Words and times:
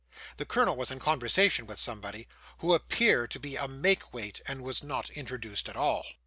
The 0.37 0.45
colonel 0.47 0.75
was 0.75 0.89
in 0.89 0.97
conversation 0.97 1.67
with 1.67 1.77
somebody, 1.77 2.27
who 2.57 2.73
appeared 2.73 3.29
to 3.29 3.39
be 3.39 3.55
a 3.55 3.67
make 3.67 4.11
weight, 4.15 4.41
and 4.47 4.63
was 4.63 4.81
not 4.83 5.11
introduced 5.11 5.69
at 5.69 5.75
all. 5.75 6.03